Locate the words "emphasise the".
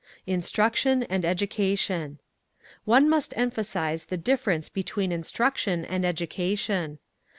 3.37-4.17